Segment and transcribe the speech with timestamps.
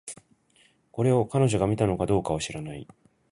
[0.91, 2.87] これを、彼女が見たのかどうかは知らない